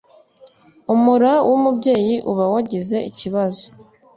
umura 0.93 1.31
w'umubyeyi 1.49 2.15
uba 2.31 2.45
wagize 2.53 2.97
ikibazo 3.09 3.63